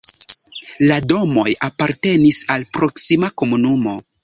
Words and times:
La 0.91 0.97
domoj 1.11 1.53
apartenis 1.67 2.41
al 2.57 2.67
proksima 2.79 3.33
komunumo. 3.43 3.97